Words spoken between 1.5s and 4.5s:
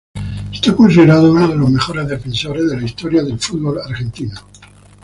los mejores defensores de la historia del fútbol argentino.